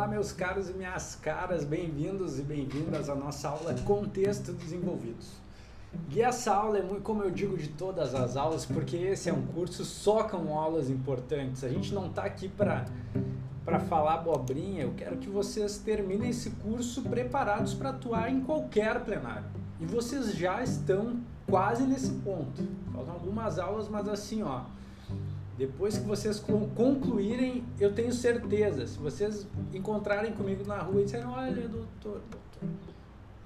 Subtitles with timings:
[0.00, 5.28] Olá, meus caros e minhas caras, bem-vindos e bem-vindas à nossa aula Contexto Desenvolvidos.
[6.10, 9.32] E essa aula é muito, como eu digo de todas as aulas, porque esse é
[9.34, 11.62] um curso só com aulas importantes.
[11.64, 12.86] A gente não está aqui para
[13.62, 19.04] para falar abobrinha, eu quero que vocês terminem esse curso preparados para atuar em qualquer
[19.04, 19.44] plenário.
[19.78, 22.66] E vocês já estão quase nesse ponto.
[22.90, 24.62] Faltam algumas aulas, mas assim, ó,
[25.60, 26.42] depois que vocês
[26.74, 32.68] concluírem, eu tenho certeza, se vocês encontrarem comigo na rua e disserem, olha, doutor, doutor,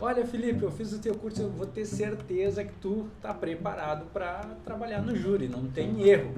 [0.00, 4.06] olha, Felipe, eu fiz o teu curso, eu vou ter certeza que tu está preparado
[4.12, 6.32] para trabalhar no júri, não tem erro.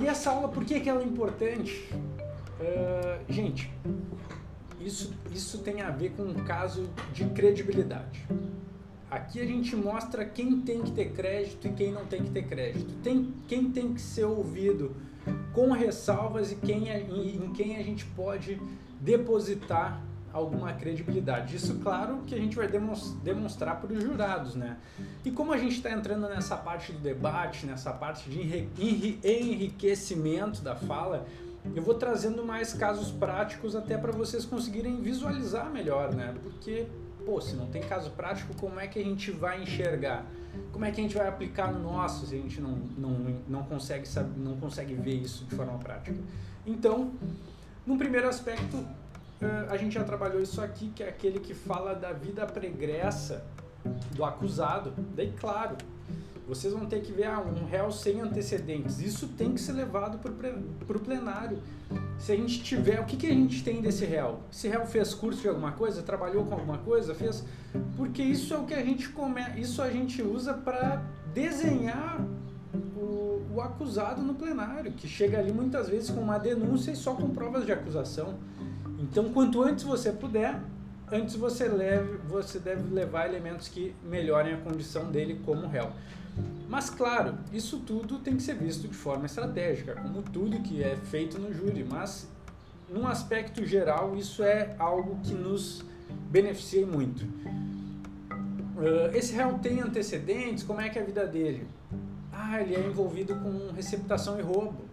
[0.00, 1.86] E essa aula, por que, que ela é importante?
[2.58, 3.70] Uh, gente,
[4.80, 8.26] isso, isso tem a ver com um caso de credibilidade.
[9.14, 12.42] Aqui a gente mostra quem tem que ter crédito e quem não tem que ter
[12.48, 12.92] crédito.
[13.00, 14.96] Tem, quem tem que ser ouvido
[15.52, 18.60] com ressalvas e quem, em, em quem a gente pode
[19.00, 21.54] depositar alguma credibilidade.
[21.54, 22.68] Isso, claro, que a gente vai
[23.22, 24.78] demonstrar para os jurados, né?
[25.24, 28.68] E como a gente está entrando nessa parte do debate, nessa parte de
[29.22, 31.24] enriquecimento da fala,
[31.72, 36.34] eu vou trazendo mais casos práticos até para vocês conseguirem visualizar melhor, né?
[36.42, 36.88] Porque
[37.24, 40.24] pô, se não tem caso prático, como é que a gente vai enxergar?
[40.72, 43.10] Como é que a gente vai aplicar no nosso se a gente não, não,
[43.48, 46.16] não, consegue, não consegue ver isso de forma prática?
[46.66, 47.12] Então,
[47.86, 48.86] no primeiro aspecto,
[49.40, 53.44] eh, a gente já trabalhou isso aqui, que é aquele que fala da vida pregressa
[54.12, 54.92] do acusado.
[55.14, 55.76] Daí, claro,
[56.46, 59.00] vocês vão ter que ver ah, um réu sem antecedentes.
[59.00, 61.58] Isso tem que ser levado para o plenário.
[62.18, 64.40] Se a gente tiver, o que, que a gente tem desse réu?
[64.52, 67.44] Esse réu fez curso de alguma coisa, trabalhou com alguma coisa, fez.
[67.96, 72.20] Porque isso é o que a gente come, isso a gente usa para desenhar
[72.96, 77.14] o, o acusado no plenário, que chega ali muitas vezes com uma denúncia e só
[77.14, 78.34] com provas de acusação.
[78.98, 80.60] Então, quanto antes você puder,
[81.10, 85.90] antes você leve, você deve levar elementos que melhorem a condição dele como réu.
[86.68, 90.96] Mas claro, isso tudo tem que ser visto de forma estratégica, como tudo que é
[90.96, 92.28] feito no júri, mas
[92.88, 95.84] num aspecto geral isso é algo que nos
[96.30, 97.24] beneficia muito.
[98.76, 101.66] Uh, esse réu tem antecedentes, como é que é a vida dele?
[102.32, 104.84] Ah, ele é envolvido com receptação e roubo.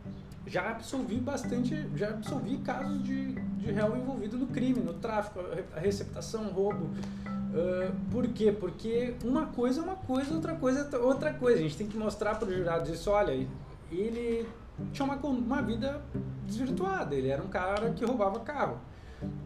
[0.46, 5.40] Já absolvi bastante, já absolvi casos de, de réu envolvido no crime, no tráfico,
[5.76, 6.90] a receptação, roubo.
[7.52, 8.50] Uh, por quê?
[8.52, 11.60] Porque uma coisa é uma coisa, outra coisa é outra coisa.
[11.60, 13.12] A gente tem que mostrar para os jurados isso.
[13.12, 13.34] Olha,
[13.92, 14.48] ele
[14.94, 16.02] tinha uma, uma vida
[16.46, 17.14] desvirtuada.
[17.14, 18.80] Ele era um cara que roubava carro.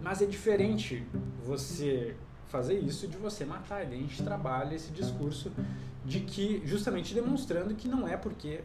[0.04, 1.06] Mas é diferente
[1.44, 2.16] você
[2.48, 3.96] fazer isso de você matar ele.
[3.96, 5.52] A gente trabalha esse discurso
[6.06, 8.62] de que, justamente demonstrando que não é porque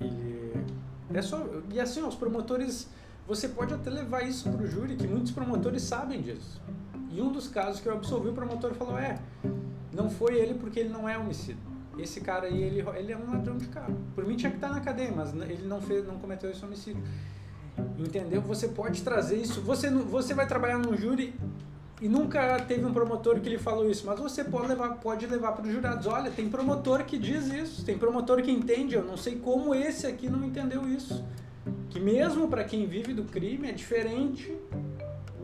[0.00, 0.66] ele.
[1.14, 1.46] É só.
[1.72, 2.88] E assim, os promotores.
[3.26, 6.58] Você pode até levar isso para o júri, que muitos promotores sabem disso.
[7.10, 9.18] E um dos casos que eu absolvi, o promotor falou: é,
[9.92, 11.68] não foi ele porque ele não é homicídio.
[11.98, 13.96] Esse cara aí, ele, ele é um ladrão de carro.
[14.14, 17.02] Por mim tinha que estar na cadeia, mas ele não, fez, não cometeu esse homicídio.
[17.98, 18.40] Entendeu?
[18.42, 19.60] Você pode trazer isso.
[19.62, 21.34] Você, você vai trabalhar num júri
[22.00, 25.52] e nunca teve um promotor que lhe falou isso, mas você pode levar, pode levar
[25.52, 26.06] para os jurados.
[26.06, 28.94] Olha, tem promotor que diz isso, tem promotor que entende.
[28.94, 31.24] Eu não sei como esse aqui não entendeu isso.
[31.90, 34.56] Que mesmo para quem vive do crime é diferente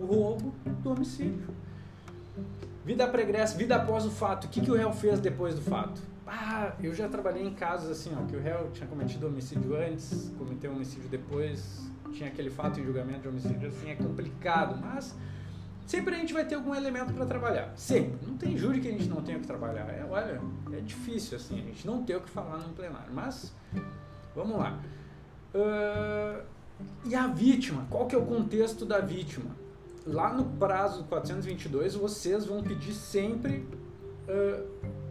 [0.00, 1.53] o roubo do homicídio.
[2.84, 4.44] Vida pregressa, vida após o fato.
[4.44, 6.02] O que, que o réu fez depois do fato?
[6.26, 10.30] Ah, eu já trabalhei em casos assim, ó, que o réu tinha cometido homicídio antes,
[10.36, 15.14] cometeu homicídio depois, tinha aquele fato em julgamento de homicídio, assim, é complicado, mas
[15.86, 17.72] sempre a gente vai ter algum elemento para trabalhar.
[17.74, 18.26] Sempre.
[18.26, 19.88] Não tem júri que a gente não tenha que trabalhar.
[19.88, 20.40] É, olha,
[20.72, 23.12] é difícil assim, a gente não ter o que falar no plenário.
[23.12, 23.54] Mas,
[24.34, 24.78] vamos lá.
[25.54, 26.42] Uh,
[27.06, 27.86] e a vítima?
[27.88, 29.63] Qual que é o contexto da vítima?
[30.06, 33.66] Lá no prazo 422 vocês vão pedir sempre
[34.28, 34.64] uh,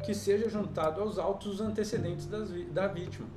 [0.04, 3.28] que seja juntado aos autos antecedentes das, da vítima.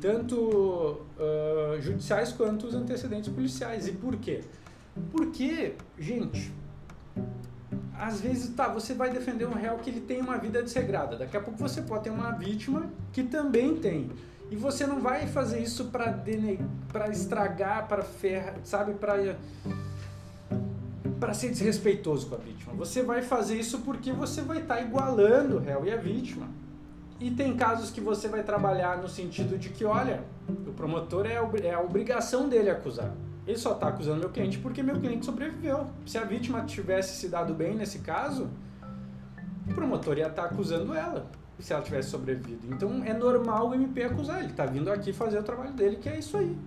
[0.00, 3.86] Tanto uh, judiciais quanto os antecedentes policiais.
[3.86, 4.40] E por quê?
[5.12, 6.52] Porque, gente,
[7.96, 11.16] às vezes tá, você vai defender um réu que ele tem uma vida desregrada.
[11.16, 14.10] Daqui a pouco você pode ter uma vítima que também tem.
[14.50, 19.36] E você não vai fazer isso para estragar, para ferrar, sabe, para
[21.22, 22.74] para ser desrespeitoso com a vítima.
[22.74, 26.48] Você vai fazer isso porque você vai estar tá igualando o réu e a vítima.
[27.20, 31.36] E tem casos que você vai trabalhar no sentido de que, olha, o promotor é
[31.36, 33.14] a, é obrigação dele acusar.
[33.46, 35.86] Ele só está acusando meu cliente porque meu cliente sobreviveu.
[36.04, 38.50] Se a vítima tivesse se dado bem nesse caso,
[39.70, 41.30] o promotor ia estar tá acusando ela
[41.60, 42.66] se ela tivesse sobrevivido.
[42.68, 44.40] Então é normal o MP acusar.
[44.40, 46.58] Ele está vindo aqui fazer o trabalho dele, que é isso aí.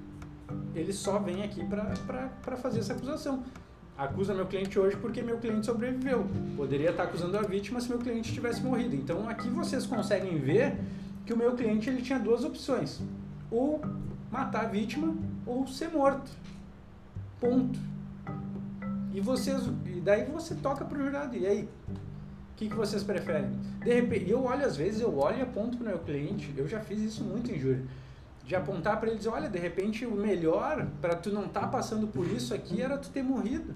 [0.73, 3.43] ele só vem aqui para fazer essa acusação.
[3.97, 6.27] Acusa meu cliente hoje porque meu cliente sobreviveu.
[6.57, 8.93] Poderia estar acusando a vítima se meu cliente tivesse morrido.
[8.93, 10.77] Então aqui vocês conseguem ver
[11.25, 13.01] que o meu cliente ele tinha duas opções:
[13.49, 13.81] ou
[14.29, 15.15] matar a vítima
[15.45, 16.29] ou ser morto.
[17.39, 17.79] Ponto.
[19.13, 21.37] E vocês, e daí você toca pro jurado.
[21.37, 23.49] E aí, o que, que vocês preferem?
[23.81, 26.53] De repente, eu olho às vezes, eu olho e aponto pro meu cliente.
[26.57, 27.85] Eu já fiz isso muito em júri
[28.45, 31.67] de apontar para ele dizer, olha, de repente o melhor para tu não estar tá
[31.67, 33.73] passando por isso aqui era tu ter morrido.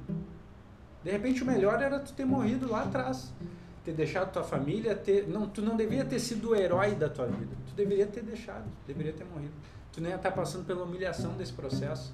[1.03, 3.33] De repente o melhor era tu ter morrido lá atrás,
[3.83, 7.25] ter deixado tua família, ter, não, tu não deveria ter sido o herói da tua
[7.25, 7.55] vida.
[7.67, 9.53] Tu deveria ter deixado, deveria ter morrido.
[9.91, 12.13] Tu não ia estar tá passando pela humilhação desse processo.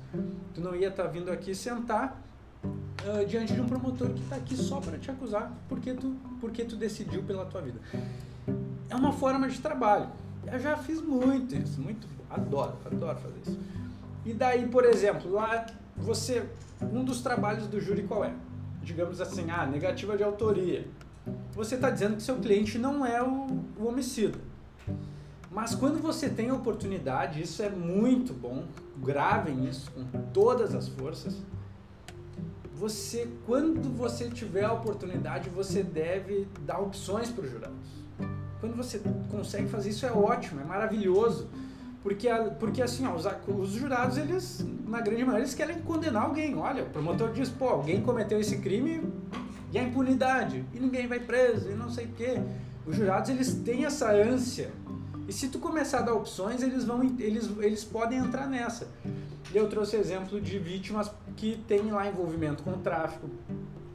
[0.53, 2.21] Tu não ia estar tá vindo aqui sentar
[2.63, 6.63] uh, diante de um promotor que está aqui só para te acusar porque tu, porque
[6.63, 7.81] tu decidiu pela tua vida.
[8.89, 10.09] É uma forma de trabalho.
[10.49, 13.59] Eu já fiz muito isso, muito Adoro, adoro fazer isso.
[14.25, 15.65] E daí, por exemplo, lá
[15.95, 16.45] você.
[16.81, 18.33] Um dos trabalhos do júri qual é?
[18.83, 20.85] Digamos assim, ah, negativa de autoria.
[21.53, 23.47] Você está dizendo que seu cliente não é o,
[23.79, 24.37] o homicida.
[25.49, 28.65] Mas quando você tem a oportunidade, isso é muito bom,
[28.97, 30.03] gravem isso com
[30.33, 31.41] todas as forças.
[32.75, 37.77] Você, quando você tiver a oportunidade, você deve dar opções para os jurados.
[38.59, 41.47] Quando você consegue fazer isso, é ótimo, é maravilhoso.
[42.05, 42.29] Porque,
[42.59, 46.55] porque assim, ó, os, os jurados, eles, na grande maioria, eles querem condenar alguém.
[46.55, 49.01] Olha, o promotor diz, pô, alguém cometeu esse crime
[49.73, 52.39] e a impunidade, e ninguém vai preso, e não sei o quê.
[52.85, 54.69] Os jurados, eles têm essa ânsia.
[55.27, 58.87] E se tu começar a dar opções, eles, vão, eles, eles podem entrar nessa.
[59.51, 63.27] Eu trouxe exemplo de vítimas que têm lá envolvimento com o tráfico.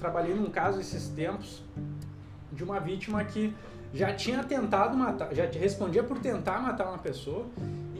[0.00, 1.62] Trabalhei num caso esses tempos
[2.52, 3.54] de uma vítima que
[3.94, 7.46] já tinha tentado matar, já respondia por tentar matar uma pessoa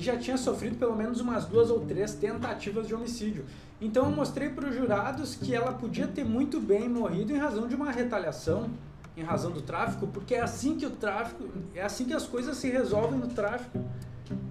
[0.01, 3.45] e já tinha sofrido pelo menos umas duas ou três tentativas de homicídio.
[3.79, 7.69] Então eu mostrei para os jurados que ela podia ter muito bem morrido em razão
[7.69, 8.71] de uma retaliação,
[9.15, 11.45] em razão do tráfico, porque é assim que o tráfico,
[11.75, 13.79] é assim que as coisas se resolvem no tráfico.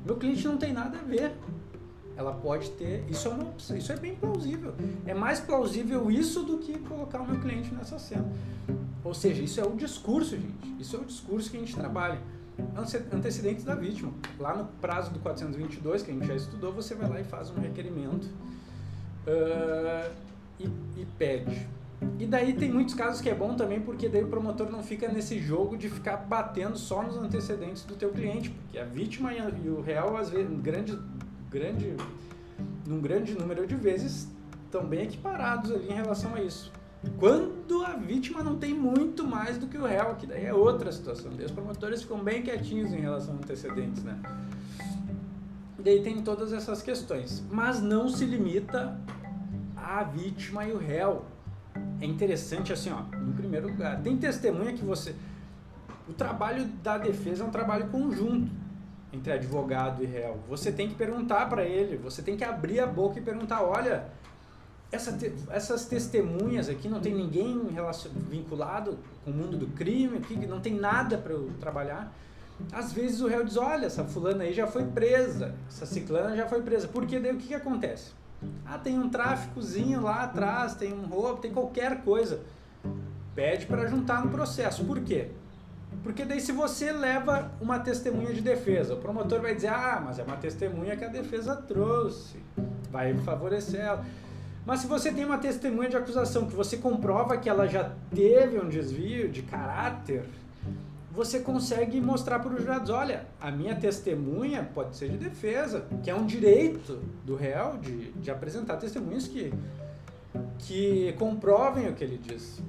[0.06, 1.34] Meu cliente não tem nada a ver.
[2.16, 4.76] Ela pode ter, isso é uma isso é bem plausível.
[5.04, 8.30] É mais plausível isso do que colocar o meu cliente nessa cena.
[9.04, 10.76] Ou seja, isso é o discurso, gente.
[10.78, 12.20] Isso é o discurso que a gente trabalha
[13.12, 14.12] antecedentes da vítima.
[14.40, 17.50] Lá no prazo do 422, que a gente já estudou, você vai lá e faz
[17.50, 18.26] um requerimento
[19.26, 20.12] uh,
[20.60, 21.68] e, e, pede.
[22.18, 25.08] E daí tem muitos casos que é bom também, porque daí o promotor não fica
[25.10, 29.70] nesse jogo de ficar batendo só nos antecedentes do teu cliente, porque a vítima e
[29.70, 30.98] o réu, às vezes, grande,
[31.50, 31.96] grande,
[32.88, 34.30] num grande número de vezes,
[34.66, 36.72] estão bem equiparados ali em relação a isso.
[37.18, 40.92] Quando a vítima não tem muito mais do que o réu, que daí é outra
[40.92, 41.32] situação.
[41.36, 44.20] Daí os promotores ficam bem quietinhos em relação a antecedentes, né?
[45.78, 47.44] E daí tem todas essas questões.
[47.50, 49.00] Mas não se limita
[49.76, 51.24] à vítima e o réu.
[52.02, 55.16] É interessante assim, ó, no primeiro lugar, tem testemunha que você
[56.10, 58.52] o trabalho da defesa é um trabalho conjunto
[59.14, 60.40] entre advogado e réu.
[60.50, 64.06] Você tem que perguntar para ele, você tem que abrir a boca e perguntar, olha,
[64.92, 67.62] essa te, essas testemunhas aqui, não tem ninguém
[68.30, 72.12] vinculado com o mundo do crime, aqui, não tem nada para eu trabalhar.
[72.72, 76.48] Às vezes o réu diz, olha, essa fulana aí já foi presa, essa ciclana já
[76.48, 76.88] foi presa.
[76.88, 78.12] Porque daí o que, que acontece?
[78.66, 82.42] Ah, tem um tráficozinho lá atrás, tem um roubo, tem qualquer coisa.
[83.36, 84.84] Pede para juntar no processo.
[84.84, 85.30] Por quê?
[86.04, 90.20] Porque daí se você leva uma testemunha de defesa, o promotor vai dizer, ah, mas
[90.20, 92.38] é uma testemunha que a defesa trouxe,
[92.92, 94.06] vai favorecer ela.
[94.70, 98.60] Mas se você tem uma testemunha de acusação que você comprova que ela já teve
[98.60, 100.26] um desvio de caráter,
[101.12, 106.12] você consegue mostrar para os jurados, olha, a minha testemunha pode ser de defesa, que
[106.12, 109.52] é um direito do réu de, de apresentar testemunhas que,
[110.60, 112.62] que comprovem o que ele diz.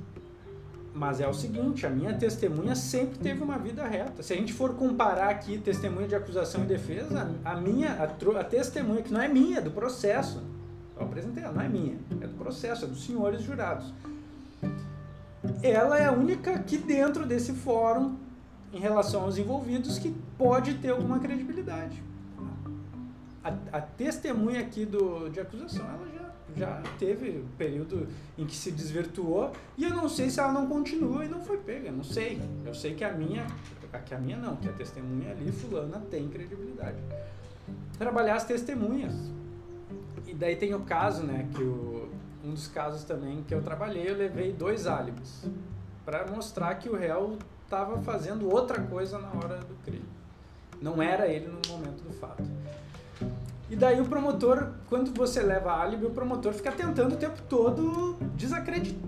[0.94, 4.22] Mas é o seguinte, a minha testemunha sempre teve uma vida reta.
[4.22, 8.44] Se a gente for comparar aqui testemunha de acusação e defesa, a minha, a, a
[8.44, 10.42] testemunha que não é minha, é do processo,
[11.00, 13.92] eu apresentei ela, não é minha, é do processo, é dos senhores jurados.
[15.62, 18.16] Ela é a única aqui dentro desse fórum,
[18.72, 22.02] em relação aos envolvidos, que pode ter alguma credibilidade.
[23.42, 28.54] A, a testemunha aqui do, de acusação, ela já, já teve um período em que
[28.54, 32.04] se desvirtuou, e eu não sei se ela não continua e não foi pega, não
[32.04, 32.38] sei.
[32.66, 33.46] Eu sei que a minha,
[34.04, 36.98] que a minha não, que a testemunha ali, fulana, tem credibilidade.
[37.98, 39.14] Trabalhar as testemunhas
[40.26, 42.08] e daí tem o caso, né, que o,
[42.44, 45.44] um dos casos também que eu trabalhei, eu levei dois álibis
[46.04, 50.08] para mostrar que o réu estava fazendo outra coisa na hora do crime.
[50.80, 52.42] Não era ele no momento do fato.
[53.70, 58.16] E daí o promotor, quando você leva álibi, o promotor fica tentando o tempo todo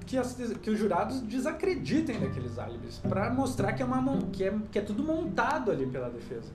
[0.07, 4.55] que, as, que os jurados desacreditem daqueles álibis, para mostrar que é, uma, que, é,
[4.71, 6.53] que é tudo montado ali pela defesa.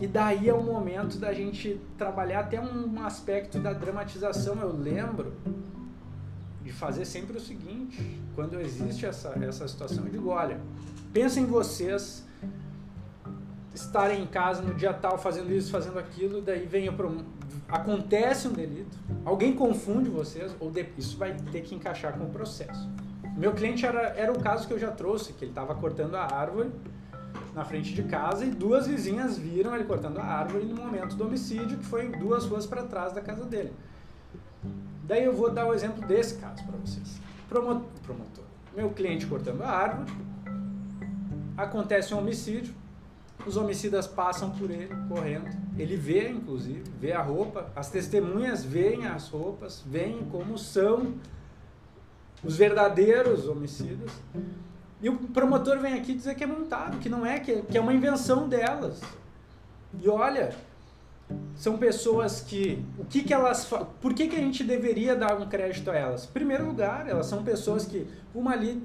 [0.00, 4.56] E daí é o momento da gente trabalhar até um aspecto da dramatização.
[4.60, 5.32] Eu lembro
[6.62, 10.60] de fazer sempre o seguinte: quando existe essa, essa situação, eu digo, olha,
[11.12, 12.26] pensem vocês
[13.74, 17.24] estarem em casa no dia tal fazendo isso, fazendo aquilo, daí vem o
[17.68, 22.30] acontece um delito, alguém confunde vocês, ou de, isso vai ter que encaixar com o
[22.30, 22.88] processo.
[23.36, 26.24] Meu cliente era, era o caso que eu já trouxe, que ele estava cortando a
[26.24, 26.70] árvore
[27.56, 31.24] na frente de casa e duas vizinhas viram ele cortando a árvore no momento do
[31.24, 33.72] homicídio, que foi duas ruas para trás da casa dele.
[35.04, 37.18] Daí eu vou dar o exemplo desse caso para vocês.
[37.48, 38.44] Promotor, promotor,
[38.76, 40.12] meu cliente cortando a árvore,
[41.56, 42.74] acontece um homicídio,
[43.46, 45.48] os homicidas passam por ele correndo.
[45.78, 47.70] Ele vê, inclusive, vê a roupa.
[47.74, 51.14] As testemunhas veem as roupas, veem como são
[52.44, 54.10] os verdadeiros homicidas.
[55.00, 57.76] E o promotor vem aqui dizer que é montado, que não é, que é, que
[57.76, 59.00] é uma invenção delas.
[60.00, 60.54] E olha,
[61.54, 63.64] são pessoas que o que que elas
[64.00, 66.24] por que que a gente deveria dar um crédito a elas?
[66.24, 68.82] Em primeiro lugar, elas são pessoas que uma ali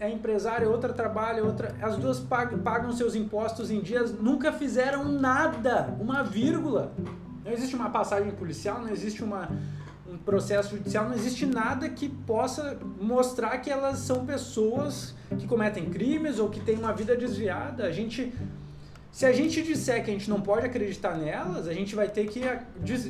[0.00, 1.74] é empresária, outra trabalha, outra.
[1.80, 6.92] As duas pagam, pagam seus impostos em dias, nunca fizeram nada, uma vírgula.
[7.44, 9.85] Não existe uma passagem policial, não existe uma, um
[10.18, 16.38] processo judicial, não existe nada que possa mostrar que elas são pessoas que cometem crimes
[16.38, 17.84] ou que têm uma vida desviada.
[17.84, 18.32] A gente.
[19.12, 22.26] Se a gente disser que a gente não pode acreditar nelas, a gente vai ter
[22.26, 22.42] que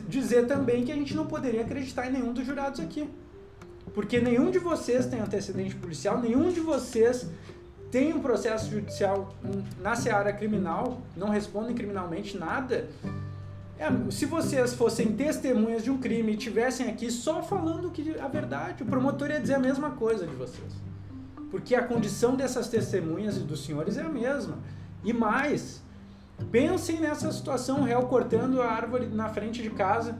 [0.08, 3.10] dizer também que a gente não poderia acreditar em nenhum dos jurados aqui.
[3.92, 7.26] Porque nenhum de vocês tem antecedente policial, nenhum de vocês
[7.90, 9.34] tem um processo judicial
[9.80, 12.88] na seara criminal, não respondem criminalmente nada.
[13.78, 18.26] É, se vocês fossem testemunhas de um crime e tivessem aqui só falando que a
[18.26, 20.72] verdade, o promotor ia dizer a mesma coisa de vocês.
[21.50, 24.58] Porque a condição dessas testemunhas e dos senhores é a mesma.
[25.04, 25.82] E mais,
[26.50, 30.16] pensem nessa situação, o réu cortando a árvore na frente de casa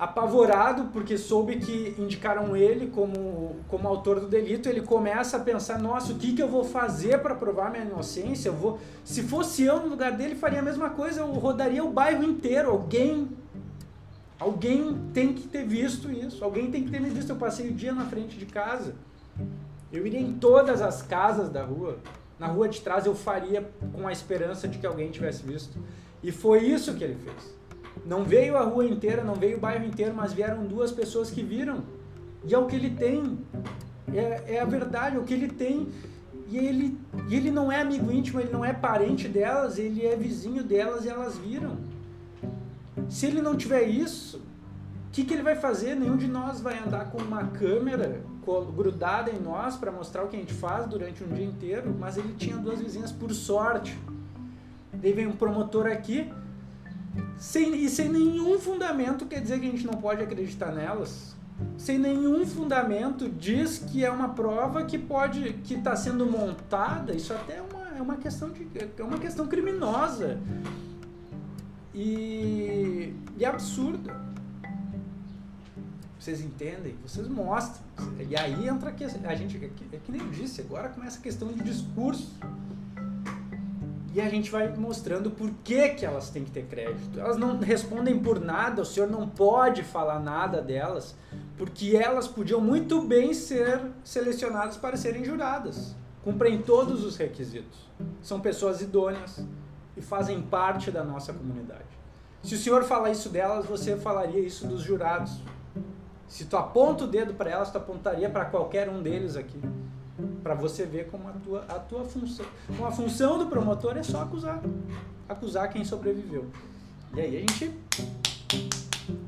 [0.00, 5.78] apavorado porque soube que indicaram ele como, como autor do delito, ele começa a pensar,
[5.78, 8.48] nossa, o que, que eu vou fazer para provar minha inocência?
[8.48, 11.92] Eu vou, se fosse eu no lugar dele, faria a mesma coisa, eu rodaria o
[11.92, 13.28] bairro inteiro, alguém
[14.38, 17.74] alguém tem que ter visto isso, alguém tem que ter me visto, eu passei o
[17.74, 18.94] dia na frente de casa.
[19.92, 21.98] Eu iria em todas as casas da rua,
[22.38, 25.78] na rua de trás eu faria com a esperança de que alguém tivesse visto.
[26.22, 27.59] E foi isso que ele fez.
[28.04, 31.42] Não veio a rua inteira, não veio o bairro inteiro, mas vieram duas pessoas que
[31.42, 31.82] viram.
[32.44, 33.38] E é o que ele tem.
[34.12, 35.88] É, é a verdade, é o que ele tem.
[36.48, 40.16] E ele, e ele não é amigo íntimo, ele não é parente delas, ele é
[40.16, 41.76] vizinho delas e elas viram.
[43.08, 45.94] Se ele não tiver isso, o que, que ele vai fazer?
[45.94, 48.22] Nenhum de nós vai andar com uma câmera
[48.74, 52.16] grudada em nós para mostrar o que a gente faz durante um dia inteiro, mas
[52.16, 53.96] ele tinha duas vizinhas por sorte.
[54.92, 56.32] Daí vem um promotor aqui,
[57.38, 61.34] sem, e sem nenhum fundamento quer dizer que a gente não pode acreditar nelas.
[61.76, 67.14] Sem nenhum fundamento diz que é uma prova que pode que está sendo montada.
[67.14, 68.66] Isso até é uma, é uma questão de
[68.98, 70.38] é uma questão criminosa
[71.94, 74.18] e, e absurda.
[76.18, 76.96] Vocês entendem?
[77.02, 77.82] Vocês mostram.
[78.28, 80.60] E aí entra a, a gente é que, é que nem eu disse.
[80.60, 82.34] Agora começa a questão de discurso
[84.12, 87.20] e a gente vai mostrando por que, que elas têm que ter crédito.
[87.20, 91.14] Elas não respondem por nada, o senhor não pode falar nada delas,
[91.56, 95.94] porque elas podiam muito bem ser selecionadas para serem juradas.
[96.24, 97.88] Cumprem todos os requisitos.
[98.20, 99.44] São pessoas idôneas
[99.96, 101.84] e fazem parte da nossa comunidade.
[102.42, 105.40] Se o senhor falar isso delas, você falaria isso dos jurados.
[106.26, 109.60] Se tu aponta o dedo para elas, tu apontaria para qualquer um deles aqui
[110.42, 112.46] para você ver como a tua, a tua função.
[112.68, 114.60] Então, a função do promotor é só acusar.
[115.28, 116.50] Acusar quem sobreviveu.
[117.14, 117.72] E aí a gente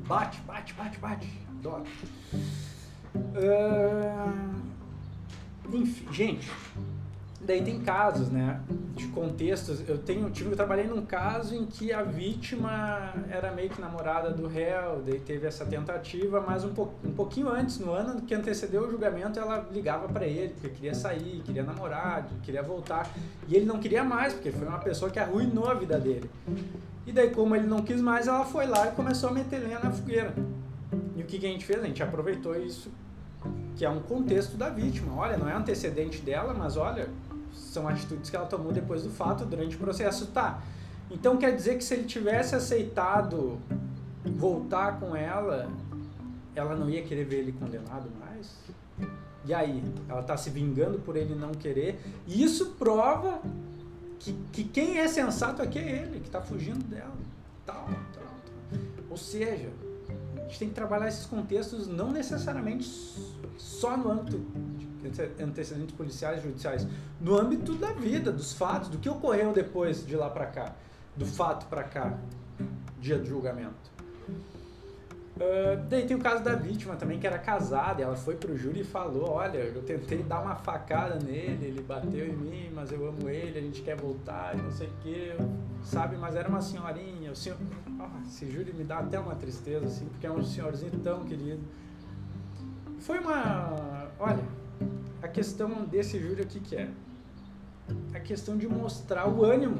[0.07, 1.29] bate, bate, bate, bate.
[1.49, 1.85] Adoro.
[3.15, 4.53] Uh,
[5.71, 6.49] enfim, gente,
[7.45, 8.61] Daí tem casos, né,
[8.95, 9.83] de contextos.
[9.87, 14.31] Eu tenho, tive, eu trabalhei num caso em que a vítima era meio que namorada
[14.31, 18.33] do réu, daí teve essa tentativa, mas um, po, um pouquinho antes, no ano que
[18.33, 23.11] antecedeu o julgamento, ela ligava para ele, porque queria sair, queria namorar, queria voltar,
[23.47, 26.29] e ele não queria mais, porque foi uma pessoa que arruinou a vida dele.
[27.05, 29.79] E daí, como ele não quis mais, ela foi lá e começou a meter lenha
[29.79, 30.33] na fogueira.
[31.17, 31.83] E o que, que a gente fez?
[31.83, 32.89] A gente aproveitou isso
[33.75, 35.15] que é um contexto da vítima.
[35.15, 37.09] Olha, não é antecedente dela, mas olha,
[37.53, 40.27] são atitudes que ela tomou depois do fato, durante o processo.
[40.27, 40.61] Tá.
[41.09, 43.59] Então quer dizer que se ele tivesse aceitado
[44.25, 45.69] voltar com ela,
[46.55, 48.55] ela não ia querer ver ele condenado mais?
[49.45, 49.83] E aí?
[50.07, 51.99] Ela está se vingando por ele não querer.
[52.27, 53.41] E isso prova
[54.19, 57.13] que, que quem é sensato aqui é ele, que está fugindo dela.
[57.65, 58.79] Tal, tal, tal.
[59.09, 59.69] Ou seja,
[60.37, 62.89] a gente tem que trabalhar esses contextos não necessariamente
[63.57, 64.41] só no âmbito
[65.39, 66.87] antecedentes policiais e judiciais,
[67.19, 70.75] no âmbito da vida, dos fatos, do que ocorreu depois de lá para cá,
[71.15, 72.17] do fato para cá,
[72.99, 73.93] dia de julgamento.
[75.35, 78.81] Uh, daí tem o caso da vítima também, que era casada, ela foi pro júri
[78.81, 83.07] e falou, olha, eu tentei dar uma facada nele, ele bateu em mim, mas eu
[83.07, 85.33] amo ele, a gente quer voltar, não sei o que,
[85.83, 86.17] sabe?
[86.17, 87.57] Mas era uma senhorinha, o senhor...
[87.99, 91.63] Oh, esse júri me dá até uma tristeza, assim, porque é um senhorzinho tão querido.
[92.99, 94.07] Foi uma...
[94.19, 94.43] Olha,
[95.23, 96.89] a questão desse júri, o que é?
[98.13, 99.77] A questão de mostrar o ânimo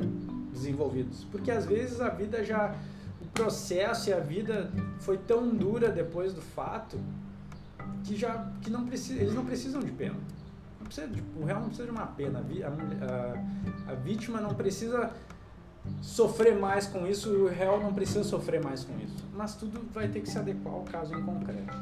[0.51, 2.75] desenvolvidos, porque às vezes a vida já
[3.33, 6.97] processo e a vida foi tão dura depois do fato
[8.03, 10.15] que já que não precisa, eles não precisam de pena.
[10.79, 11.09] Não precisa
[11.39, 12.39] o réu não precisa de uma pena.
[12.39, 15.11] A, a, a, vítima não precisa
[16.01, 19.25] sofrer mais com isso o réu não precisa sofrer mais com isso.
[19.33, 21.75] Mas tudo vai ter que se adequar ao caso em concreto.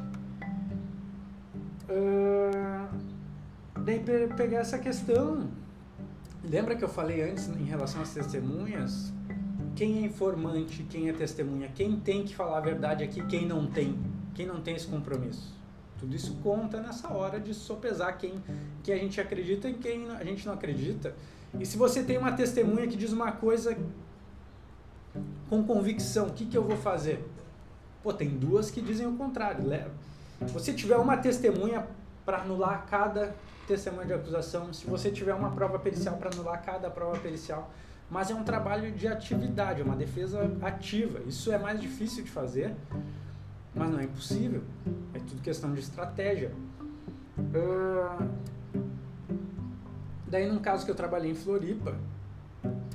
[1.90, 2.21] Uh,
[3.82, 4.00] daí
[4.36, 5.50] pegar essa questão.
[6.44, 9.14] Lembra que eu falei antes em relação às testemunhas?
[9.76, 13.66] quem é informante, quem é testemunha, quem tem que falar a verdade aqui, quem não
[13.68, 13.98] tem,
[14.34, 15.60] quem não tem esse compromisso.
[15.98, 18.44] Tudo isso conta nessa hora de sopesar quem
[18.84, 21.16] que a gente acredita e quem a gente não acredita.
[21.60, 23.78] E se você tem uma testemunha que diz uma coisa
[25.50, 27.24] com convicção, o que, que eu vou fazer?
[28.02, 29.64] Pô, tem duas que dizem o contrário.
[30.46, 31.88] Se você tiver uma testemunha
[32.26, 33.36] para anular cada
[33.72, 37.72] testemunha de acusação, se você tiver uma prova pericial para anular cada prova pericial,
[38.10, 41.22] mas é um trabalho de atividade, é uma defesa ativa.
[41.22, 42.76] Isso é mais difícil de fazer,
[43.74, 44.62] mas não é impossível.
[45.14, 46.52] É tudo questão de estratégia.
[47.38, 48.28] Uh,
[50.28, 51.96] daí, num caso que eu trabalhei em Floripa,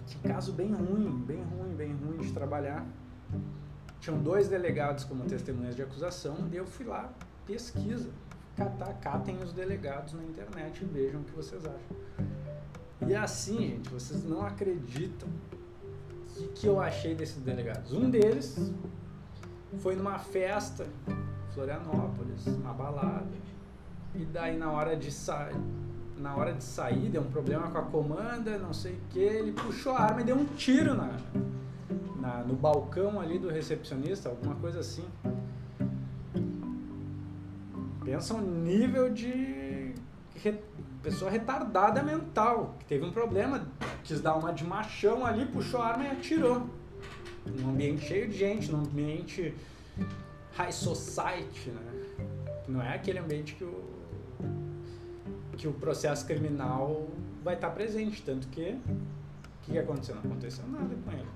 [0.07, 2.85] que caso bem ruim, bem ruim, bem ruim de trabalhar.
[3.99, 7.11] Tinham dois delegados como testemunhas de acusação, e eu fui lá,
[7.47, 8.11] pesquisa,
[8.57, 12.27] catar, catem os delegados na internet e vejam o que vocês acham.
[13.07, 17.93] E assim, gente, vocês não acreditam o que, que eu achei desses delegados.
[17.93, 18.73] Um deles
[19.79, 23.27] foi numa festa em Florianópolis, uma balada.
[24.15, 25.55] E daí na hora de sair,
[26.17, 29.53] na hora de sair, deu um problema com a comanda, não sei o que, ele
[29.53, 31.19] puxou a arma e deu um tiro na,
[32.19, 35.05] na, no balcão ali do recepcionista, alguma coisa assim.
[38.07, 39.93] Pensa um nível de
[41.03, 43.67] pessoa retardada mental, que teve um problema,
[44.05, 46.71] quis dar uma de machão ali, puxou a arma e atirou.
[47.45, 49.53] Num ambiente cheio de gente, num ambiente
[50.53, 52.27] high society, né?
[52.69, 53.85] Não é aquele ambiente que o,
[55.57, 57.09] que o processo criminal
[57.43, 58.79] vai estar presente, tanto que
[59.69, 60.15] o que aconteceu?
[60.15, 61.29] Não aconteceu nada com ele.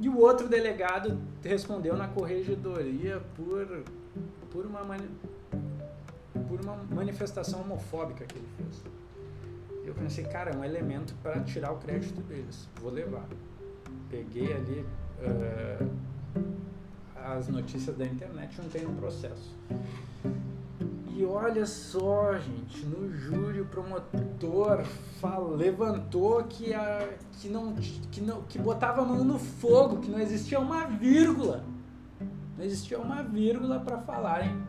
[0.00, 3.84] E o outro delegado respondeu na corregedoria por,
[4.50, 4.82] por uma
[6.48, 8.82] por uma manifestação homofóbica que ele fez.
[9.84, 12.68] Eu pensei, cara, é um elemento para tirar o crédito deles.
[12.80, 13.26] Vou levar.
[14.08, 14.86] Peguei ali
[15.20, 15.90] uh,
[17.14, 19.54] as notícias da internet, juntei no processo.
[21.16, 24.84] E olha só, gente, no júri o promotor
[25.20, 27.72] fala, levantou que, a, que, não,
[28.10, 31.62] que, não, que botava a mão no fogo, que não existia uma vírgula.
[32.58, 34.60] Não existia uma vírgula para falarem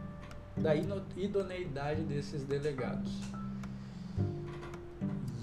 [0.58, 3.12] da idoneidade desses delegados.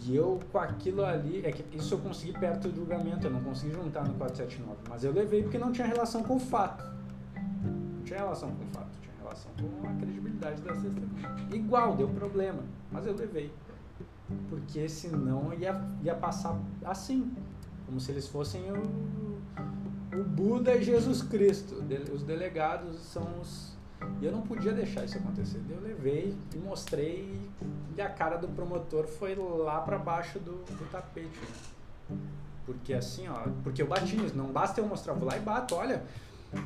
[0.04, 3.42] E eu, com aquilo ali, é que isso eu consegui perto do julgamento, eu não
[3.42, 6.84] consegui juntar no 479, mas eu levei porque não tinha relação com o fato.
[7.34, 11.54] Não tinha relação com o fato, tinha relação com a credibilidade das testemunhas.
[11.54, 13.52] Igual, deu problema, mas eu levei.
[14.48, 17.32] Porque senão ia, ia passar assim,
[17.86, 21.76] como se eles fossem o, o Buda e Jesus Cristo.
[22.12, 23.76] Os delegados são os
[24.20, 25.60] e eu não podia deixar isso acontecer.
[25.68, 27.38] Eu levei e mostrei
[27.96, 31.28] e a cara do promotor foi lá para baixo do, do tapete.
[32.08, 32.16] Né?
[32.64, 35.40] Porque assim, ó, porque eu bati nisso, não basta eu mostrar, eu vou lá e
[35.40, 36.02] bato, olha.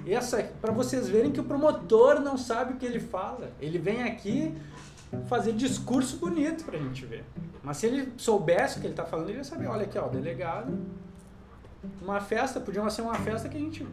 [0.05, 3.53] Essa para vocês verem que o promotor não sabe o que ele fala.
[3.61, 4.53] Ele vem aqui
[5.29, 7.25] fazer discurso bonito pra gente ver.
[7.63, 10.09] Mas se ele soubesse o que ele tá falando, ele ia saber, olha aqui, ó,
[10.09, 10.77] delegado.
[12.03, 13.87] Uma festa, podia ser uma festa que a gente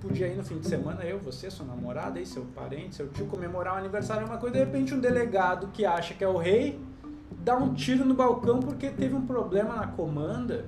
[0.00, 3.26] podia ir no fim de semana, eu, você, sua namorada, aí, seu parente, seu tio,
[3.26, 6.36] comemorar um aniversário, é uma coisa, de repente um delegado que acha que é o
[6.36, 6.80] rei
[7.48, 10.66] dá um tiro no balcão porque teve um problema na comanda.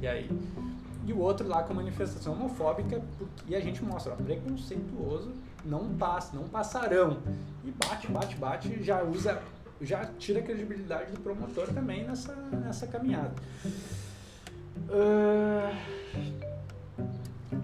[0.00, 0.30] E aí?
[1.06, 3.02] E o outro lá com manifestação homofóbica
[3.46, 5.32] e a gente mostra, ó, preconceituoso,
[5.64, 7.18] não passa, não passarão.
[7.64, 9.42] E bate, bate, bate, já usa,
[9.80, 13.32] já tira a credibilidade do promotor também nessa, nessa caminhada.
[14.88, 15.74] Uh,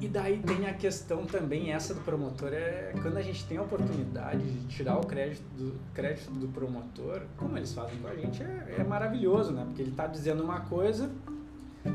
[0.00, 3.62] e daí tem a questão também, essa do promotor, é quando a gente tem a
[3.62, 8.42] oportunidade de tirar o crédito do, crédito do promotor, como eles fazem com a gente,
[8.42, 9.64] é, é maravilhoso, né?
[9.64, 11.10] Porque ele está dizendo uma coisa,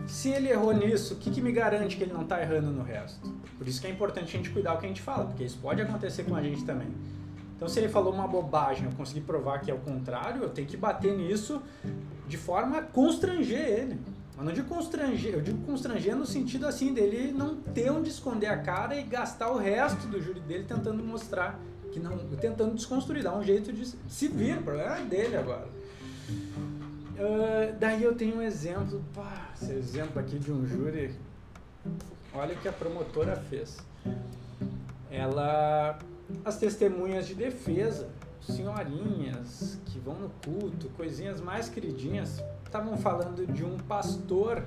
[0.07, 2.83] se ele errou nisso, o que, que me garante que ele não está errando no
[2.83, 3.29] resto?
[3.57, 5.59] Por isso que é importante a gente cuidar o que a gente fala, porque isso
[5.61, 6.87] pode acontecer com a gente também.
[7.55, 10.67] Então, se ele falou uma bobagem, eu consegui provar que é o contrário, eu tenho
[10.67, 11.61] que bater nisso
[12.27, 13.99] de forma a constranger ele.
[14.41, 18.47] Mas não digo constranger, eu digo constranger no sentido assim dele não ter onde esconder
[18.47, 21.59] a cara e gastar o resto do júri dele tentando mostrar
[21.91, 25.67] que não, tentando desconstruir, dar um jeito de se vir, o problema é dele agora.
[26.27, 31.13] Uh, daí eu tenho um exemplo, pá, esse exemplo aqui de um júri.
[32.33, 33.77] Olha o que a promotora fez.
[35.11, 35.99] Ela,
[36.43, 38.09] as testemunhas de defesa,
[38.41, 44.63] senhorinhas que vão no culto, coisinhas mais queridinhas, estavam falando de um pastor.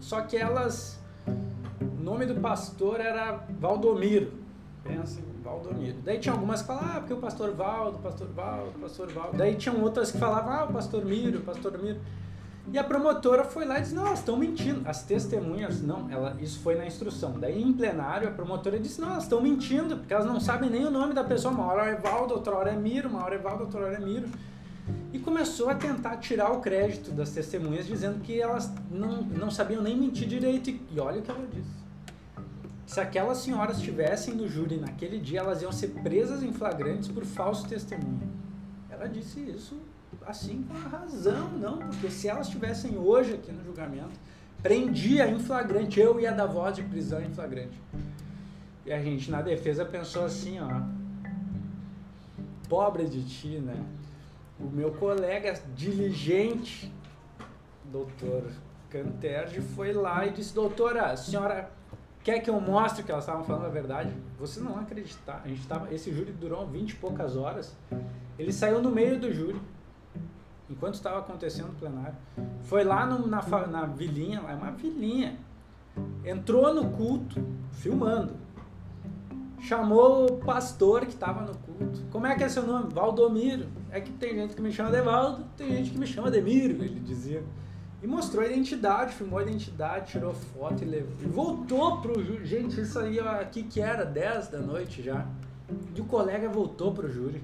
[0.00, 1.00] Só que elas,
[1.80, 4.32] o nome do pastor era Valdomiro.
[4.82, 5.98] Pensa em Valdomiro.
[6.04, 9.36] Daí tinha algumas que falavam, ah, porque o pastor Valdo, pastor Valdo, pastor Valdo.
[9.36, 12.00] Daí tinham outras que falavam, ah, o pastor Miro, o pastor Miro.
[12.70, 14.82] E a promotora foi lá e disse: Não, elas estão mentindo.
[14.86, 17.38] As testemunhas, não, ela, isso foi na instrução.
[17.38, 20.84] Daí, em plenário, a promotora disse: Não, elas estão mentindo, porque elas não sabem nem
[20.84, 21.54] o nome da pessoa.
[21.54, 24.00] Uma hora é Valdo, outra hora é Miro, uma hora é Valdo, outra hora é
[24.00, 24.28] Miro.
[25.12, 29.82] E começou a tentar tirar o crédito das testemunhas, dizendo que elas não, não sabiam
[29.82, 30.70] nem mentir direito.
[30.70, 31.78] E olha o que ela disse.
[32.86, 37.24] Se aquelas senhoras estivessem no júri naquele dia, elas iam ser presas em flagrantes por
[37.24, 38.28] falso testemunho.
[38.90, 39.76] Ela disse isso
[40.26, 44.18] assim com razão, não, porque se elas estivessem hoje aqui no julgamento,
[44.62, 47.80] prendia em flagrante, eu ia dar voz de prisão em flagrante.
[48.84, 50.80] E a gente na defesa pensou assim, ó,
[52.68, 53.76] pobre de ti, né?
[54.60, 56.92] O meu colega diligente,
[57.84, 58.44] doutor
[58.90, 61.70] Canterge, foi lá e disse, doutora, a senhora
[62.24, 64.12] quer que eu mostre que elas estavam falando a verdade?
[64.38, 65.42] Você não acreditar.
[65.44, 67.76] A gente tava, esse júri durou 20 e poucas horas.
[68.38, 69.60] Ele saiu no meio do júri
[70.68, 72.16] enquanto estava acontecendo o plenário.
[72.62, 75.38] Foi lá no, na, na vilinha, lá é uma vilinha.
[76.24, 77.42] Entrou no culto,
[77.72, 78.34] filmando.
[79.60, 82.02] Chamou o pastor que estava no culto.
[82.10, 82.92] Como é que é seu nome?
[82.92, 83.68] Valdomiro.
[83.90, 86.40] É que tem gente que me chama de Valdo, tem gente que me chama de
[86.42, 87.42] Miro, ele dizia.
[88.02, 91.16] E mostrou a identidade, filmou a identidade, tirou foto e levou.
[91.20, 92.46] E voltou pro júri.
[92.46, 95.26] Gente, isso aí aqui que era 10 da noite já.
[95.94, 97.42] E o colega voltou pro júri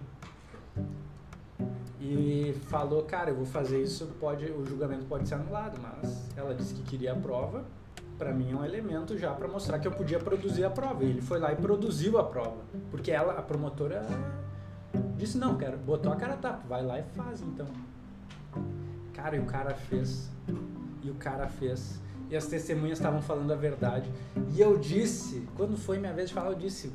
[2.01, 6.55] e falou, cara, eu vou fazer isso, pode, o julgamento pode ser anulado, mas ela
[6.55, 7.65] disse que queria a prova,
[8.19, 11.03] para mim é um elemento já para mostrar que eu podia produzir a prova.
[11.03, 12.59] E ele foi lá e produziu a prova,
[12.91, 14.07] porque ela, a promotora,
[15.17, 17.67] disse não, quero, botou a cara tapa, vai lá e faz então.
[19.13, 20.31] Cara, e o cara fez.
[21.03, 22.01] E o cara fez.
[22.31, 24.11] E as testemunhas estavam falando a verdade.
[24.55, 26.93] E eu disse, quando foi minha vez de falar, eu disse,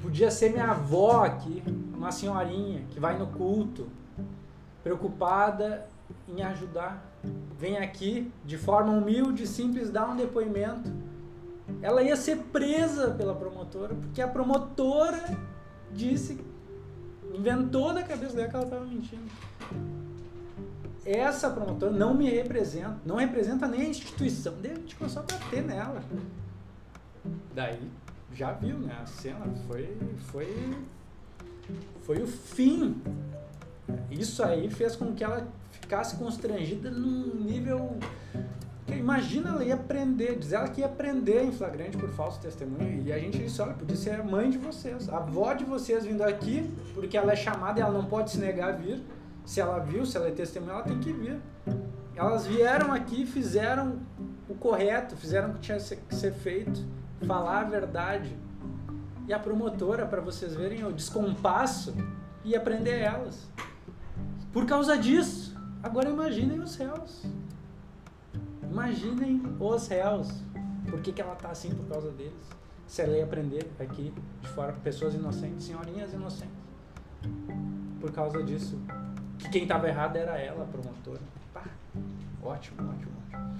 [0.00, 1.62] podia ser minha avó aqui,
[1.94, 3.88] uma senhorinha que vai no culto,
[4.82, 5.86] preocupada
[6.28, 7.04] em ajudar.
[7.58, 10.92] Vem aqui de forma humilde, simples, dar um depoimento.
[11.80, 15.36] Ela ia ser presa pela promotora, porque a promotora
[15.92, 16.44] disse,
[17.34, 19.30] inventou da cabeça dela que ela estava mentindo.
[21.04, 24.54] Essa promotora não me representa, não representa nem a instituição.
[24.62, 26.02] Daí a gente começou a bater nela.
[27.54, 27.90] Daí
[28.32, 28.96] já viu, né?
[29.02, 29.96] A cena foi,
[30.30, 30.76] foi,
[32.02, 33.02] foi o fim
[34.10, 37.98] isso aí fez com que ela ficasse constrangida num nível.
[38.88, 43.02] Imagina ela ia aprender, diz ela que ia aprender em flagrante por falso testemunho.
[43.02, 46.04] E a gente disse: olha, podia ser a mãe de vocês, a avó de vocês
[46.04, 49.02] vindo aqui, porque ela é chamada e ela não pode se negar a vir.
[49.44, 51.38] Se ela viu, se ela é testemunha, ela tem que vir.
[52.14, 54.00] Elas vieram aqui, fizeram
[54.48, 56.84] o correto, fizeram o que tinha que ser feito,
[57.26, 58.36] falar a verdade.
[59.26, 61.94] E a promotora, para vocês verem o descompasso,
[62.44, 63.48] ia prender elas.
[64.52, 67.24] Por causa disso, agora imaginem os réus.
[68.74, 70.28] Imaginem os réus.
[70.90, 72.34] Por que, que ela está assim por causa deles?
[72.88, 76.56] Se ela ia aprender aqui de fora pessoas inocentes, senhorinhas inocentes.
[78.00, 78.76] Por causa disso,
[79.38, 81.20] que quem estava errado era ela, a promotora.
[81.52, 81.62] Pá,
[82.42, 83.54] ótimo, ótimo, ótimo.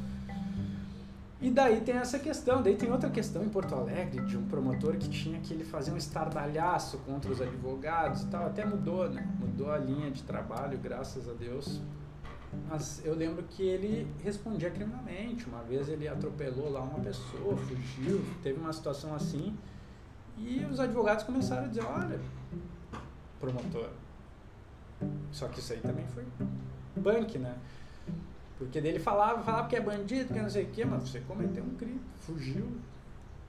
[1.40, 4.96] E daí tem essa questão, daí tem outra questão em Porto Alegre de um promotor
[4.96, 9.24] que tinha que ele fazer um estardalhaço contra os advogados e tal, até mudou, né?
[9.38, 11.80] Mudou a linha de trabalho, graças a Deus.
[12.68, 15.46] Mas eu lembro que ele respondia criminalmente.
[15.46, 19.56] Uma vez ele atropelou lá uma pessoa, fugiu, teve uma situação assim.
[20.36, 22.20] E os advogados começaram a dizer, olha,
[23.40, 23.90] promotor.
[25.30, 26.24] Só que isso aí também foi
[27.02, 27.56] punk, né?
[28.58, 31.62] Porque dele falava, falava que é bandido, que não sei o quê, mas você cometeu
[31.62, 32.68] um crime, fugiu,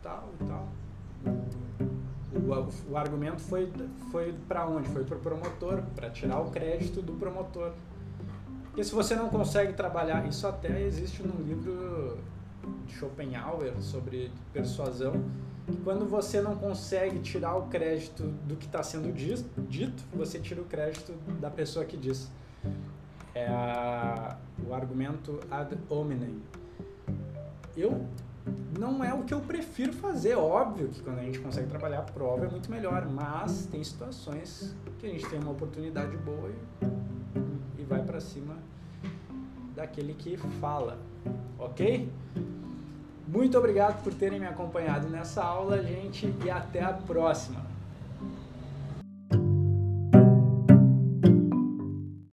[0.02, 0.68] tal e tal.
[2.34, 3.72] O, o, argumento foi,
[4.12, 4.90] foi para onde?
[4.90, 7.72] Foi para o promotor, para tirar o crédito do promotor.
[8.76, 12.18] Porque se você não consegue trabalhar, isso até existe num livro
[12.86, 15.14] de Schopenhauer sobre persuasão,
[15.66, 20.62] que quando você não consegue tirar o crédito do que está sendo dito, você tira
[20.62, 22.30] o crédito da pessoa que diz.
[23.34, 24.36] É a,
[24.68, 26.42] o argumento ad hominem.
[27.78, 28.06] Eu
[28.78, 30.36] não é o que eu prefiro fazer.
[30.36, 34.76] Óbvio que quando a gente consegue trabalhar a prova é muito melhor, mas tem situações
[35.00, 37.05] que a gente tem uma oportunidade boa e, e
[37.96, 38.56] vai para cima
[39.74, 40.98] daquele que fala,
[41.58, 42.10] ok?
[43.28, 47.75] Muito obrigado por terem me acompanhado nessa aula, gente, e até a próxima.